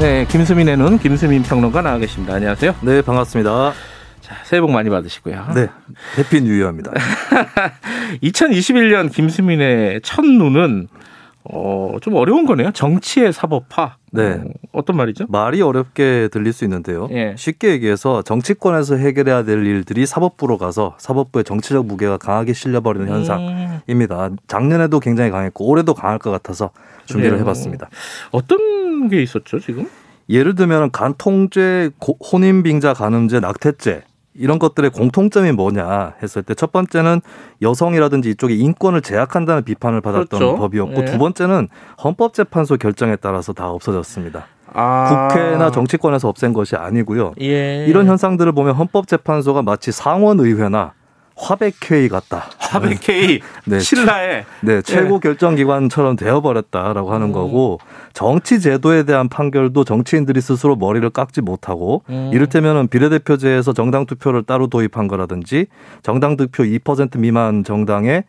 [0.00, 2.34] 네, 김수민의 눈 김수민 평론가 나와 계십니다.
[2.34, 2.74] 안녕하세요.
[2.82, 3.72] 네, 반갑습니다.
[4.20, 5.52] 자, 새해 복 많이 받으시고요.
[5.54, 5.68] 네,
[6.18, 6.90] 해피 뉴이어입니다.
[8.22, 10.88] 2021년 김수민의 첫 눈은
[11.46, 12.70] 어, 좀 어려운 거네요.
[12.72, 13.96] 정치의 사법화.
[14.12, 14.40] 네.
[14.72, 15.26] 어, 떤 말이죠?
[15.28, 17.08] 말이 어렵게 들릴 수 있는데요.
[17.12, 17.34] 예.
[17.36, 23.12] 쉽게 얘기해서 정치권에서 해결해야 될 일들이 사법부로 가서 사법부의 정치적 무게가 강하게 실려버리는 음.
[23.12, 24.30] 현상입니다.
[24.48, 26.70] 작년에도 굉장히 강했고 올해도 강할 것 같아서
[27.04, 27.42] 준비를 그래요.
[27.42, 27.90] 해봤습니다.
[28.30, 29.86] 어떤 게 있었죠, 지금?
[30.30, 34.02] 예를 들면 간통죄, 고- 혼인빙자 간음죄, 낙태죄
[34.36, 37.20] 이런 것들의 공통점이 뭐냐 했을 때 첫 번째는
[37.62, 40.56] 여성이라든지 이쪽의 인권을 제약한다는 비판을 받았던 그렇죠.
[40.56, 41.04] 법이었고 예.
[41.04, 41.68] 두 번째는
[42.02, 44.46] 헌법재판소 결정에 따라서 다 없어졌습니다.
[44.72, 45.28] 아.
[45.28, 47.32] 국회나 정치권에서 없앤 것이 아니고요.
[47.40, 47.86] 예.
[47.86, 50.92] 이런 현상들을 보면 헌법재판소가 마치 상원의회나
[51.36, 52.44] 화백회의 같다.
[52.58, 53.80] 하백케이 네.
[53.80, 57.78] 신라의 네, 최고 결정 기관처럼 되어버렸다라고 하는 거고
[58.12, 62.30] 정치 제도에 대한 판결도 정치인들이 스스로 머리를 깎지 못하고 음.
[62.32, 65.66] 이를테면은 비례대표제에서 정당 투표를 따로 도입한 거라든지
[66.02, 68.24] 정당 득표 2% 미만 정당의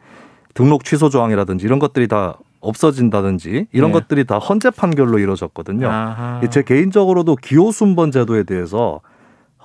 [0.54, 4.00] 등록 취소 조항이라든지 이런 것들이 다 없어진다든지 이런 네.
[4.00, 5.88] 것들이 다 헌재 판결로 이루어졌거든요.
[5.88, 6.42] 아하.
[6.50, 9.02] 제 개인적으로도 기호순번 제도에 대해서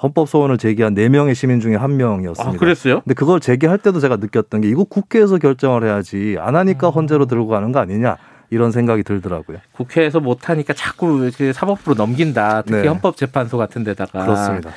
[0.02, 2.56] 헌법 소원을 제기한 네명의 시민 중에 한 명이었습니다.
[2.56, 3.00] 아, 그랬어요?
[3.02, 6.92] 근데 그걸 제기할 때도 제가 느꼈던 게 이거 국회에서 결정을 해야지 안 하니까 음.
[6.92, 8.16] 헌재로 들고 가는 거 아니냐
[8.50, 9.58] 이런 생각이 들더라고요.
[9.72, 12.62] 국회에서 못 하니까 자꾸 이렇게 사법부로 넘긴다.
[12.62, 12.88] 특히 네.
[12.88, 14.24] 헌법재판소 같은 데다가.
[14.24, 14.70] 그렇습니다.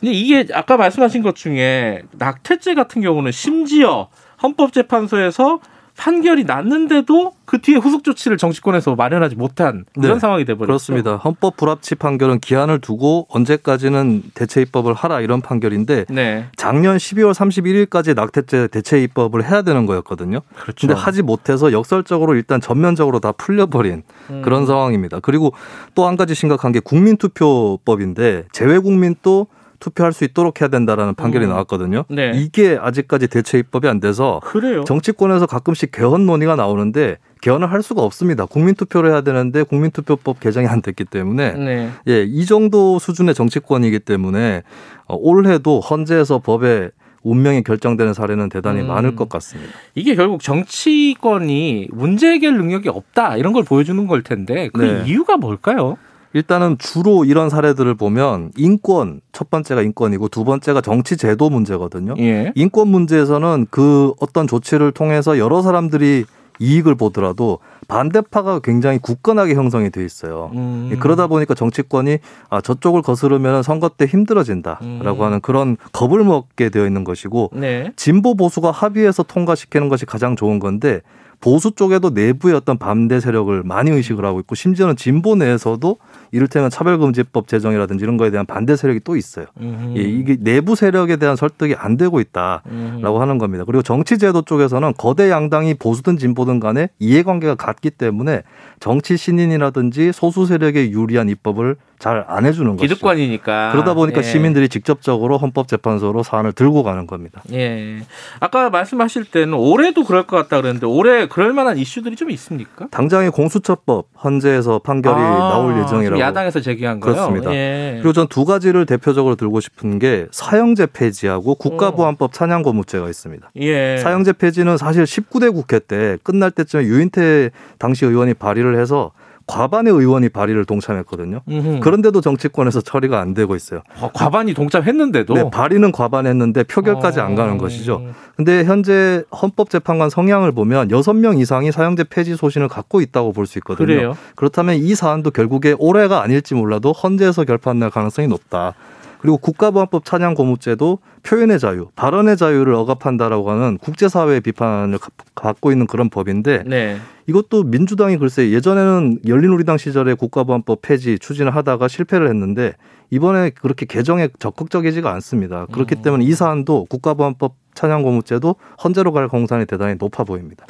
[0.00, 4.08] 근데 이게 아까 말씀하신 것 중에 낙태죄 같은 경우는 심지어
[4.42, 5.60] 헌법재판소에서
[6.00, 10.66] 판결이 났는데도 그 뒤에 후속 조치를 정치권에서 마련하지 못한 이런 네, 상황이 돼버렸죠.
[10.66, 11.16] 그렇습니다.
[11.16, 18.14] 헌법 불합치 판결은 기한을 두고 언제까지는 대체 입법을 하라 이런 판결인데 네, 작년 12월 31일까지
[18.14, 20.40] 낙태죄 대체 입법을 해야 되는 거였거든요.
[20.54, 20.86] 그렇죠.
[20.86, 24.42] 근데 하지 못해서 역설적으로 일단 전면적으로 다 풀려버린 음.
[24.42, 25.20] 그런 상황입니다.
[25.20, 25.52] 그리고
[25.94, 29.48] 또 한 가지 심각한 게 국민투표법인데 재외국민 도
[29.80, 31.50] 투표할 수 있도록 해야 된다라는 판결이 음.
[31.50, 32.04] 나왔거든요.
[32.08, 32.32] 네.
[32.34, 34.84] 이게 아직까지 대체 입법이 안 돼서 그래요.
[34.84, 38.44] 정치권에서 가끔씩 개헌 논의가 나오는데 개헌을 할 수가 없습니다.
[38.44, 41.90] 국민투표를 해야 되는데 국민투표법 개정이 안 됐기 때문에 네.
[42.06, 44.62] 예, 이 정도 수준의 정치권이기 때문에
[45.06, 46.90] 어, 올해도 헌재에서 법의
[47.22, 48.88] 운명이 결정되는 사례는 대단히 음.
[48.88, 49.72] 많을 것 같습니다.
[49.94, 55.02] 이게 결국 정치권이 문제 해결 능력이 없다 이런 걸 보여주는 걸 텐데 그 네.
[55.06, 55.96] 이유가 뭘까요?
[56.32, 62.14] 일단은 주로 이런 사례들을 보면 인권 첫 번째가 인권이고 두 번째가 정치 제도 문제거든요.
[62.18, 62.52] 예.
[62.54, 66.24] 인권 문제에서는 그 어떤 조치를 통해서 여러 사람들이
[66.60, 67.58] 이익을 보더라도
[67.88, 70.50] 반대파가 굉장히 굳건하게 형성이 돼 있어요.
[70.54, 70.96] 음.
[71.00, 72.18] 그러다 보니까 정치권이
[72.50, 75.22] 아 저쪽을 거스르면 선거 때 힘들어진다라고 음.
[75.22, 77.92] 하는 그런 겁을 먹게 되어 있는 것이고 네.
[77.96, 81.00] 진보 보수가 합의해서 통과시키는 것이 가장 좋은 건데
[81.40, 85.96] 보수 쪽에도 내부의 어떤 반대 세력을 많이 의식을 하고 있고 심지어는 진보 내에서도
[86.32, 89.46] 이를테면 차별금지법 제정이라든지 이런 거에 대한 반대 세력이 또 있어요.
[89.60, 89.94] 음.
[89.96, 93.20] 예, 이게 내부 세력에 대한 설득이 안 되고 있다라고 음.
[93.20, 93.64] 하는 겁니다.
[93.64, 98.42] 그리고 정치제도 쪽에서는 거대 양당이 보수든 진보든 간에 이해관계가 같기 때문에
[98.78, 102.94] 정치 신인이라든지 소수 세력에 유리한 입법을 잘 안 해주는 것이죠.
[102.94, 104.22] 기득권이니까 그러다 보니까 예.
[104.22, 107.42] 시민들이 직접적으로 헌법재판소로 사안을 들고 가는 겁니다.
[107.52, 107.98] 예.
[108.40, 112.88] 아까 말씀하실 때는 올해도 그럴 것 같다 그랬는데 올해 그럴 만한 이슈들이 좀 있습니까?
[112.90, 116.18] 당장의 공수처법 헌재에서 판결이 아, 나올 예정이라고.
[116.20, 117.12] 야당에서 제기한 거요.
[117.14, 117.52] 그렇습니다.
[117.54, 117.98] 예.
[118.00, 123.50] 그리고 전 두 가지를 대표적으로 들고 싶은 게 사형제 폐지하고 국가보안법 찬양고무죄가 있습니다.
[123.56, 123.98] 예.
[123.98, 129.10] 사형제 폐지는 사실 19대 국회 때 끝날 때쯤에 유인태 당시 의원이 발의를 해서
[129.50, 131.40] 과반의 의원이 발의를 동참했거든요.
[131.48, 131.80] 음흠.
[131.80, 133.82] 그런데도 정치권에서 처리가 안 되고 있어요.
[134.00, 137.58] 어, 과반이 동참했는데도 네, 발의는 과반했는데 표결까지 안 가는 어.
[137.58, 138.02] 것이죠.
[138.36, 143.58] 근데 현재 헌법재판관 성향을 보면 여섯 명 이상이 사형제 폐지 소신을 갖고 있다고 볼 수
[143.58, 143.84] 있거든요.
[143.86, 144.16] 그래요.
[144.36, 148.74] 그렇다면 이 사안도 결국에 올해가 아닐지 몰라도 헌재에서 결판날 가능성이 높다.
[149.20, 155.86] 그리고 국가보안법 찬양 고무죄도 표현의 자유, 발언의 자유를 억압한다라고 하는 국제사회의 비판을 가- 받고 있는
[155.86, 156.96] 그런 법인데 네.
[157.26, 162.72] 이것도 민주당이 글쎄 예전에는 열린우리당 시절에 국가보안법 폐지 추진을 하다가 실패를 했는데
[163.10, 165.66] 이번에 그렇게 개정에 적극적이지가 않습니다.
[165.72, 166.02] 그렇기 음.
[166.02, 170.64] 때문에 이 사안도 국가보안법 찬양 고무죄도 헌재로 갈 공산이 대단히 높아 보입니다.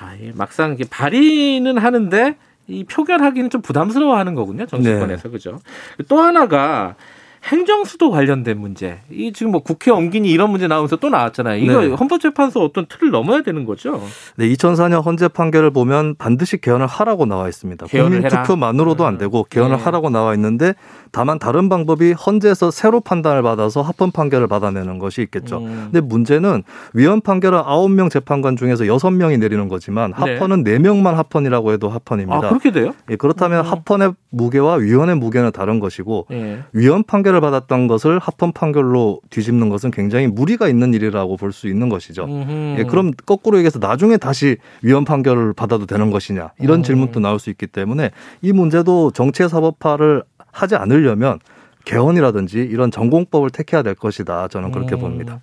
[0.00, 0.32] 아, 예.
[0.34, 2.36] 막상 이게 발의는 하는데
[2.66, 5.60] 이 표결하기는 좀 부담스러워하는 거군요 정치권에서 그죠.
[6.08, 6.96] 또 하나가
[7.46, 8.98] 행정수도 관련된 문제.
[9.10, 11.62] 이 지금 뭐 국회 옮기니 이런 문제 나오면서 또 나왔잖아요.
[11.62, 11.88] 이거 네.
[11.88, 14.02] 헌법재판소 어떤 틀을 넘어야 되는 거죠.
[14.36, 17.86] 네, 2004년 헌재 판결을 보면 반드시 개헌을 하라고 나와 있습니다.
[17.86, 18.42] 개헌을 국민 해라.
[18.42, 19.82] 투표만으로도 안 되고 개헌을 네.
[19.84, 20.74] 하라고 나와 있는데
[21.12, 25.58] 다만 다른 방법이 헌재에서 새로 판단을 받아서 합헌 판결을 받아내는 것이 있겠죠.
[25.58, 25.88] 음.
[25.92, 26.64] 근데 문제는
[26.94, 30.34] 위헌 판결은 9명 재판관 중에서 6명이 내리는 거지만 네.
[30.34, 32.36] 합헌은 4명만 합헌이라고 해도 합헌입니다.
[32.36, 32.92] 아 그렇게 돼요?
[33.10, 33.70] 예, 그렇다면 음.
[33.70, 36.64] 합헌의 무게와 위헌의 무게는 다른 것이고 예.
[36.72, 41.88] 위헌 판결을 받았던 것을 합헌 판결로 뒤집는 것은 굉장히 무리가 있는 일이라고 볼 수 있는
[41.88, 42.26] 것이죠.
[42.78, 46.82] 예, 그럼 거꾸로 얘기해서 나중에 다시 위헌 판결을 받아도 되는 것이냐 이런 음.
[46.82, 48.10] 질문도 나올 수 있기 때문에
[48.42, 50.22] 이 문제도 정치의 사법화를
[50.52, 51.38] 하지 않으려면
[51.84, 55.00] 개헌이라든지 이런 전공법을 택해야 될 것이다 저는 그렇게 음.
[55.00, 55.40] 봅니다.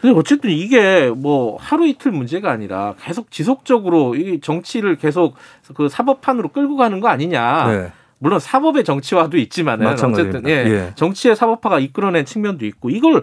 [0.00, 5.34] 근데 어쨌든 이게 뭐 하루 이틀 문제가 아니라 계속 지속적으로 이 정치를 계속
[5.74, 7.66] 그 사법판으로 끌고 가는 거 아니냐.
[7.66, 10.38] 네, 물론 사법의 정치화도 있지만은 마찬가지입니다.
[10.38, 10.92] 어쨌든 예, 예.
[10.94, 13.22] 정치의 사법화가 이끌어낸 측면도 있고 이걸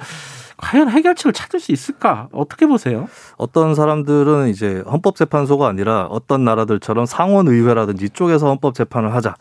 [0.58, 2.30] 과연 해결책을 찾을 수 있을까?
[2.34, 3.08] 어떻게 보세요?
[3.38, 9.36] 어떤 사람들은 이제 헌법재판소가 아니라 어떤 나라들처럼 상원의회라든지 이쪽에서 헌법재판을 하자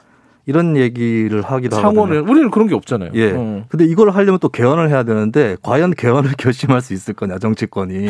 [0.45, 2.03] 이런 얘기를 하기도 하거든요.
[2.03, 3.11] 상원을 우리는 그런 게 없잖아요.
[3.15, 3.33] 예.
[3.33, 3.65] 음.
[3.69, 8.09] 근데 이걸 하려면 또 개헌을 해야 되는데 과연 개헌을 결심할 수 있을 거냐 정치권이.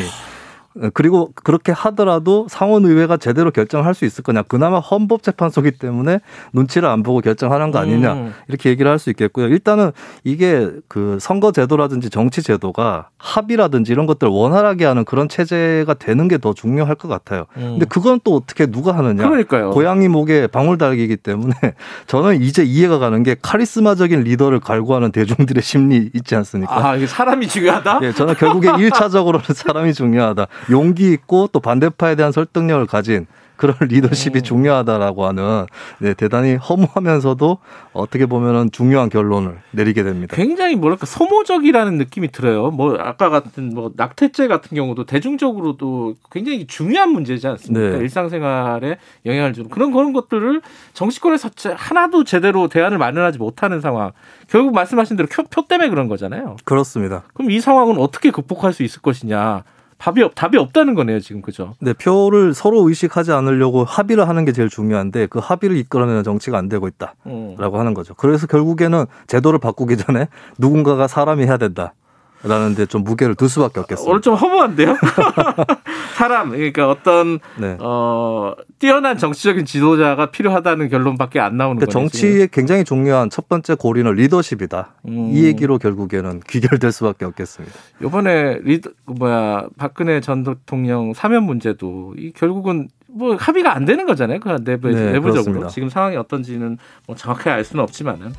[0.83, 4.43] 어, 그리고 그렇게 하더라도 상원의회가 제대로 결정할 수 있을 거냐.
[4.43, 6.21] 그나마 헌법재판소기 때문에
[6.53, 8.13] 눈치를 안 보고 결정하는 거 아니냐.
[8.13, 8.35] 음.
[8.49, 9.47] 이렇게 얘기를 할 수 있겠고요.
[9.49, 9.93] 일단은
[10.25, 16.95] 이게 그 선거제도라든지 정치제도가 합의라든지 이런 것들을 원활하게 하는 그런 체제가 되는 게 더 중요할
[16.97, 17.47] 것 같아요.
[17.57, 17.63] 음.
[17.73, 19.27] 근데 그건 또 어떻게 누가 하느냐.
[19.27, 19.71] 그러니까요.
[19.71, 21.55] 고양이 목에 방울 달기이기 때문에
[22.07, 26.89] 저는 이제 이해가 가는 게 카리스마적인 리더를 갈구하는 대중들의 심리 있지 않습니까?
[26.91, 28.01] 아, 이게 사람이 중요하다?
[28.03, 30.47] 예, 저는 결국에 일차적으로는 사람이 중요하다.
[30.71, 33.27] 용기 있고 또 반대파에 대한 설득력을 가진
[33.57, 34.43] 그런 리더십이 음.
[34.43, 35.65] 중요하다라고 하는
[35.99, 37.57] 네, 대단히 허무하면서도
[37.95, 40.37] 어떻게 보면은 중요한 결론을 내리게 됩니다.
[40.37, 42.71] 굉장히 뭐랄까 소모적이라는 느낌이 들어요.
[42.71, 47.97] 뭐 아까 같은 뭐 낙태죄 같은 경우도 대중적으로도 굉장히 중요한 문제지 않습니까?
[47.97, 48.03] 네.
[48.03, 50.61] 일상생활에 영향을 주는 그런 그런 것들을
[50.93, 54.13] 정치권에서 제- 하나도 제대로 대안을 마련하지 못하는 상황.
[54.49, 56.57] 결국 말씀하신 대로 표, 표 때문에 그런 거잖아요.
[56.65, 57.23] 그렇습니다.
[57.33, 59.65] 그럼 이 상황은 어떻게 극복할 수 있을 것이냐?
[59.99, 61.75] 답이 없, 답이 없다는 거네요, 지금 그죠?
[61.81, 66.69] 네, 표를 서로 의식하지 않으려고 합의를 하는 게 제일 중요한데 그 합의를 이끌어내는 정치가 안
[66.69, 67.15] 되고 있다.
[67.27, 67.57] 음.
[67.59, 68.15] 라고 하는 거죠.
[68.15, 70.29] 그래서 결국에는 제도를 바꾸기 전에
[70.59, 71.95] 누군가가 사람이 해야 된다.
[72.43, 74.21] 라는 데 좀 무게를 둘 수밖에 오늘 없겠습니다.
[74.21, 74.97] 좀 허무한데요?
[76.17, 77.77] 사람, 그러니까 어떤 네.
[77.81, 82.09] 어, 뛰어난 정치적인 지도자가 필요하다는 결론밖에 안 나오는 그러니까 거예요.
[82.09, 84.95] 정치에 굉장히 중요한 첫 번째 고리는 리더십이다.
[85.09, 85.31] 음.
[85.33, 87.75] 이 얘기로 결국에는 귀결될 수밖에 없겠습니다.
[88.03, 94.05] 이번에 리더 그 뭐야 박근혜 전 대통령 사면 문제도 이 결국은 뭐 합의가 안 되는
[94.07, 94.41] 거잖아요.
[94.41, 95.69] 그 내부 네, 내부적으로 그렇습니다.
[95.69, 96.77] 지금 상황이 어떤지는
[97.07, 98.33] 뭐 정확하게 알 수는 없지만은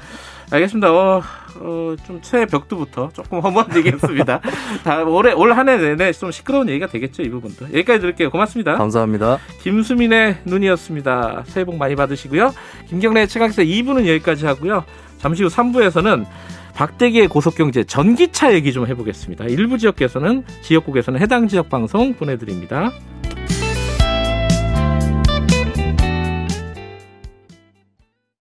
[0.51, 0.93] 알겠습니다.
[0.93, 1.21] 어,
[1.59, 4.39] 어, 좀 새해 벽두부터 조금 허무한 얘기였습니다.
[4.83, 8.29] 다 올해 올 한 해 내내 좀 시끄러운 얘기가 되겠죠 이 부분도 여기까지 드릴게요.
[8.29, 8.75] 고맙습니다.
[8.77, 9.39] 감사합니다.
[9.61, 11.43] 김수민의 눈이었습니다.
[11.47, 12.53] 새해 복 많이 받으시고요.
[12.87, 14.83] 김경래 최강사 2부는 여기까지 하고요.
[15.17, 16.25] 잠시 후 3부에서는
[16.75, 19.45] 박대기의 고속경제 전기차 얘기 좀 해보겠습니다.
[19.45, 22.91] 일부 지역에서는 지역국에서는 해당 지역 방송 보내드립니다.